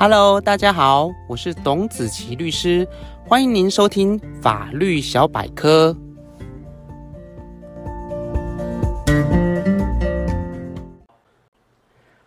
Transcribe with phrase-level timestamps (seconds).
[0.00, 2.86] Hello，大家好，我是董子琪律师，
[3.26, 5.92] 欢迎您收听法律小百科。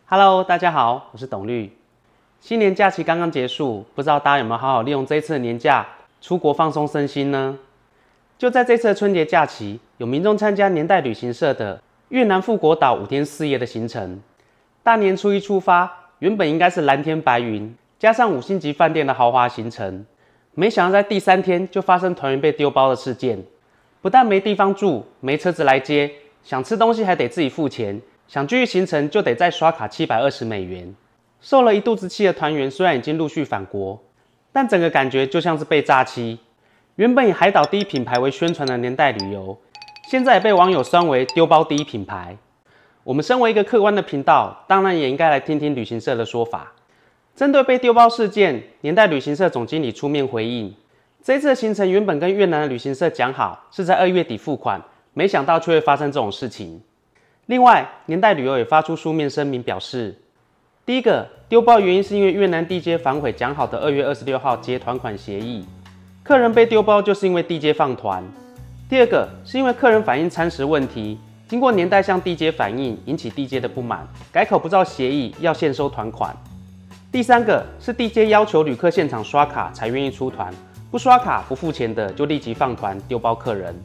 [0.05, 1.71] Hello，大家好，我是董律。
[2.41, 5.87] 新年假期刚刚结束，不知道大家有没有好好利用这一次的年假
[6.19, 7.57] 出国放松身心呢？
[8.37, 14.19] 就在这次的春节假期，有民众参加年代旅行社的越南富国岛五天四夜的行程，
[14.83, 15.99] 大年初一出发。
[16.21, 20.05] 原本应该是蓝天白云，加上五星级饭店的豪华行程，
[20.53, 23.43] 没想到在第三天就发生团员被丢包的事件。
[24.03, 26.11] 不但没地方住，没车子来接，
[26.43, 30.93] 想吃东西还得自己付钱，想继续行程就得再刷卡七百二十美元。
[31.39, 33.99] 受了一肚子气的团员虽然已经陆续返国，
[34.53, 36.37] 但整个感觉就像是被诈欺。
[36.97, 39.57] 原本以海岛第一品牌为宣传的年代旅游，
[40.07, 42.37] 现在也被网友酸为丢包第一品牌。
[43.03, 46.71] 我们身为一个客观的频道，当然也应该来听听旅行社的说法。
[47.35, 50.71] 针对被丢包事件，年代旅行社总经理出面回应：
[51.23, 54.79] 这次的行程原本跟越南的旅行社讲好，是在二月底付款，
[55.15, 56.79] 没想到却会发生这种事情。
[57.47, 60.15] 另外，年代旅游也发出书面声明表示：
[60.85, 65.65] 第一个丢包原因是因为越南地接反悔讲好的二月二十六号结团款协议，
[66.21, 68.21] 客人被丢包就是因为地接放团；
[68.87, 71.17] 第二个是因为客人反映餐食问题。
[71.51, 76.33] 经过年代向地接反映，引起地接的不满，改口不照协议，要现收团款。
[77.11, 80.49] 第三个是地接要求旅客现场刷卡才愿意出团，
[80.89, 83.75] 不刷卡不付钱的就立即放团丢包客人。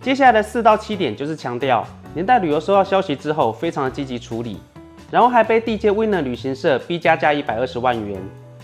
[0.00, 4.58] 接下来的四到七点就是强调，年代旅游收到消息之后非常的积极处理，
[5.10, 8.18] 然后还被地接 Winner 旅行社逼加价一百二十万元，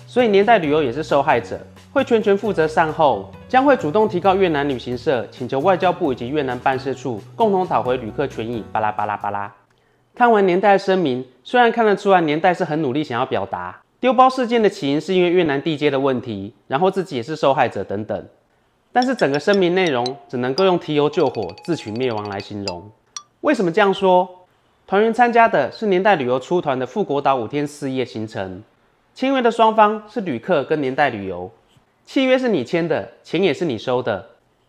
[0.07, 1.61] 所以年代旅游也是受害者。
[1.93, 8.65] 会全权负责善后，将会主动提告越南旅行社，请求外交部以及越南办事处共同讨回旅客权益。
[8.73, 9.53] 巴拉巴拉巴拉。
[10.15, 18.27] 看完年代的声明，虽然看得出来年代是很努力想要表达丢包事件的起因是因为越南地接的问题，然后自己也是受害者等等，
[18.91, 22.91] 但是整个声明内容只能够用提油救火、自取灭亡来形容。
[23.43, 24.27] 为什么这样说？
[24.87, 28.63] 团员参加的是年代旅游出团的富国岛五天四夜行程，
[29.15, 31.51] 签约的双方是旅客跟年代旅游。
[32.05, 34.27] 契约是你签的，钱也是你收的。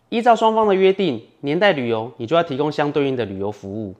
[0.08, 3.94] 依照双方的约定，年代旅游你就要提供相对应的旅游服务。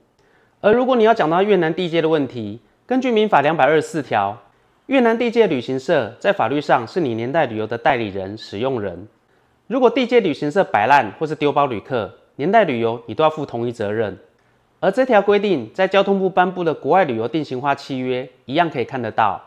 [0.60, 4.38] 而如果你要讲到越南地界的问题，根据民法两百二十四条，
[4.86, 9.08] 越南地界旅行社在法律上是你年代旅游的代理人、使用人。
[9.66, 14.16] 如果地接旅行社摆烂或是丢包旅客，年代旅游你都要负同一责任。
[14.80, 19.40] 而这条规定在交通部颁布的国外旅游定型化契约一样可以看得到。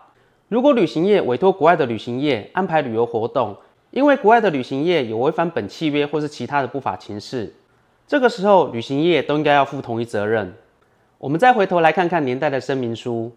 [0.50, 3.56] 如果旅行业委托国外的旅行业安排旅游活动，
[3.92, 7.54] 因为国外的旅行业有违反本契约或是其他的不法情事，
[8.06, 10.54] 这个时候旅行业都应该要负同一责任。
[11.18, 13.32] 我们再回头来看看年代的声明书，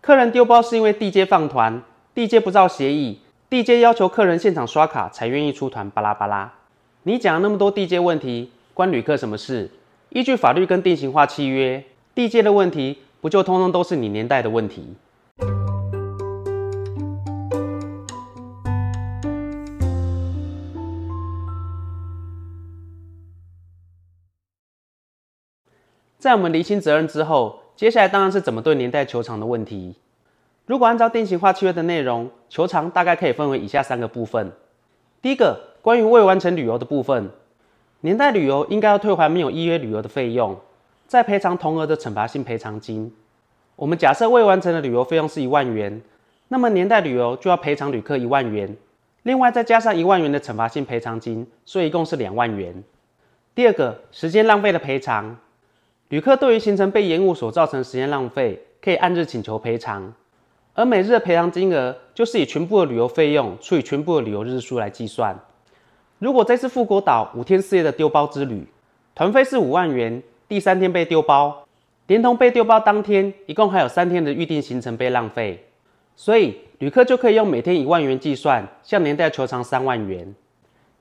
[0.00, 1.82] 客人丢包是因为地接放团，
[2.14, 6.52] 地接不照协议，地接要求客人现场刷卡才愿意出团，巴拉巴拉。
[7.02, 9.70] 你讲那么多地接问题，关旅客什么事？
[10.10, 11.82] 依据法律跟定型化契约，
[12.14, 14.94] 地接的问题不就通通都是你年代的问题？
[26.18, 29.94] 在我们厘清责任之后，接下来当然是怎么对年代球场的问题。
[30.66, 34.50] 如果按照定型化契约的内容，球场大概可以分为以下三个部分。
[35.22, 37.30] 第一个，关于未完成旅游的部分，
[38.00, 40.58] 年代旅游应该要退还没有依约旅游的费用，
[41.06, 43.14] 再赔偿同额的惩罚性赔偿金。
[43.76, 46.02] 我们假设未完成的旅游费用是一万元，
[46.48, 48.76] 那么年代旅游就要赔偿旅客一万元，
[49.22, 52.82] 另外再加上一万元的惩罚性赔偿金，所以一共是两万元。
[53.54, 55.38] 第二个，时间浪费的赔偿。
[56.08, 60.10] 旅客对于行程被延误所造成时间浪费，可以按日请求赔偿，
[60.72, 65.38] 而每日的赔偿金额就是以全部的旅游费用除以全部的旅游日数来计算。
[66.18, 68.66] 如果这次富国岛五天四夜的丢包之旅，
[69.14, 71.66] 团费是五万元，第三天被丢包，
[72.06, 75.62] 连同被丢包当天，一共还有三天的预定行程被浪费，
[76.16, 80.34] 所以旅客就可以用每天一万元计算，向年代求偿三万元。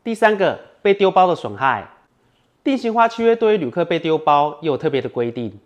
[0.04, 1.88] 第三个，被丢包的损害。
[2.68, 5.58] 定型化契约对于旅客被丢包也有特别的规定。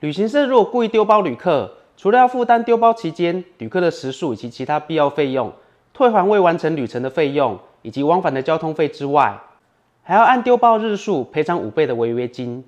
[0.00, 5.50] 旅行社如果故意丢包旅客，除了要负担丢包期间旅客的食宿以及其他必要费用，
[5.94, 9.34] 退还未完成旅程的费用以及往返的交通费之外，
[10.02, 12.62] 还要按丢包日数赔偿五倍的违约金。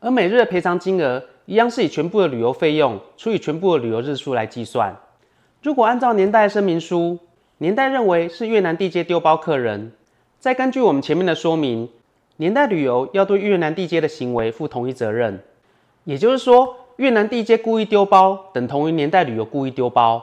[0.00, 4.96] 而每日的赔偿金额一样是以全部的旅游费用除以全部的旅游日数来计算。
[5.62, 7.18] 如果按照年代声明书，
[7.58, 9.92] 年代认为是越南地接丢包客人，
[10.38, 11.90] 再根据我们前面的说明。
[12.36, 15.42] 年代旅游要对越南地接的行为负同一责任，
[16.04, 20.22] 也就是说，越南地接故意丢包等同于年代旅游故意丢包。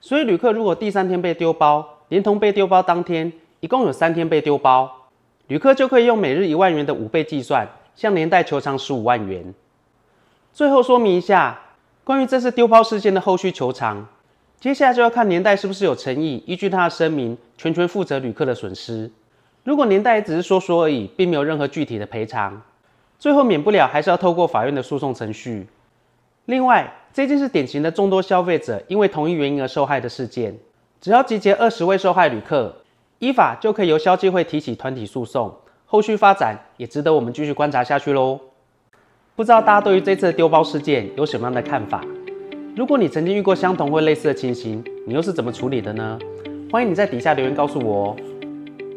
[0.00, 5.08] 所以旅客如果第三天被丢包，连同被丢包当天，一共有三天被丢包，
[5.46, 9.54] 旅客就可以用每日一万元的五倍计算，向年代求偿十五万元。
[10.52, 11.58] 最后说明一下，
[12.04, 14.06] 关于这次丢包事件的后续求偿，
[14.60, 19.10] 接下来就要看年代是不是有诚意，依据他的声明，全权负责旅客的损失。
[19.66, 22.62] 如果连带只是说说而已，并没有任何具体的赔偿，
[23.18, 25.66] 最后免不了还是要透过法院的诉讼程序。
[26.44, 30.56] 另外，这件是典型的众多消费者因为同一原因而受害的事件，
[31.00, 32.76] 只要集结二十位受害旅客，
[33.18, 35.52] 依法就可以由消基会提起团体诉讼，
[35.84, 38.38] 后续发展也值得我们继续观察下去喽。
[39.34, 42.04] 不知道大家对于这次丢包事件有什么样的看法？
[42.76, 46.16] 如果你曾经遇过相同或类似的情形，你又是怎么处理的呢？
[46.70, 48.16] 欢迎你在底下留言告诉我哦。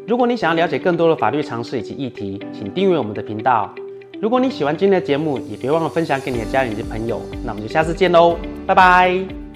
[0.06, 3.72] 如果你想要了解更多的法律常识以及议题，请订阅我们的频道。
[4.20, 7.22] 如果你喜欢今天的节目，也别忘了分享给你的家人及朋友。
[7.44, 8.36] 那我们就下次见喽，
[8.66, 9.49] 拜拜。